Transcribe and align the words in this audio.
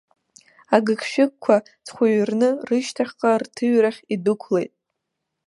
Агыгшәыгқәа 0.75 1.55
ҵхәыҩрны 1.85 2.49
рышьҭахьҟа 2.67 3.31
рҭыҩрахь 3.41 4.01
идәықәлеит. 4.13 4.73